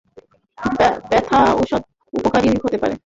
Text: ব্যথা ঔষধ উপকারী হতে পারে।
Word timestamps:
ব্যথা 1.09 1.39
ঔষধ 1.53 1.83
উপকারী 2.13 2.49
হতে 2.63 2.77
পারে। 2.77 2.95